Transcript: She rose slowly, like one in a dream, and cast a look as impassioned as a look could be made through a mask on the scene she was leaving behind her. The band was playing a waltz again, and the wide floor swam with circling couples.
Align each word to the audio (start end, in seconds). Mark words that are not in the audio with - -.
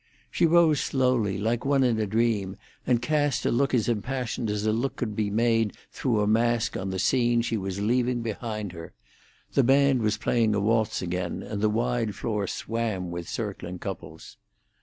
She 0.31 0.47
rose 0.47 0.81
slowly, 0.81 1.37
like 1.37 1.63
one 1.63 1.83
in 1.83 1.99
a 1.99 2.07
dream, 2.07 2.57
and 2.87 3.03
cast 3.03 3.45
a 3.45 3.51
look 3.51 3.71
as 3.75 3.87
impassioned 3.87 4.49
as 4.49 4.65
a 4.65 4.71
look 4.71 4.95
could 4.95 5.15
be 5.15 5.29
made 5.29 5.73
through 5.91 6.21
a 6.21 6.27
mask 6.27 6.75
on 6.75 6.89
the 6.89 6.97
scene 6.97 7.43
she 7.43 7.55
was 7.55 7.79
leaving 7.79 8.23
behind 8.23 8.71
her. 8.71 8.93
The 9.53 9.63
band 9.63 10.01
was 10.01 10.17
playing 10.17 10.55
a 10.55 10.59
waltz 10.59 11.03
again, 11.03 11.43
and 11.43 11.61
the 11.61 11.69
wide 11.69 12.15
floor 12.15 12.47
swam 12.47 13.11
with 13.11 13.29
circling 13.29 13.77
couples. 13.77 14.37